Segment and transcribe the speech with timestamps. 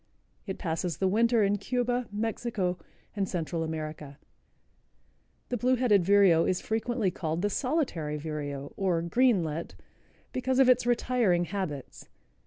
[0.47, 2.79] It passes the winter in Cuba, Mexico
[3.15, 4.17] and Central America.
[5.49, 9.75] The Blue headed Vireo is frequently called the Solitary Vireo, or Greenlet,
[10.33, 12.09] because of its retiring habits.